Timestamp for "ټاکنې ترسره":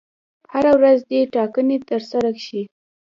1.33-2.31